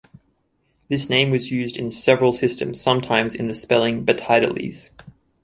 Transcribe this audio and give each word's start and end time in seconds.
This 0.89 1.09
name 1.11 1.29
was 1.29 1.51
used 1.51 1.77
in 1.77 1.91
several 1.91 2.33
systems, 2.33 2.81
sometimes 2.81 3.35
in 3.35 3.45
the 3.45 3.53
spelling 3.53 4.03
Batidales. 4.03 4.89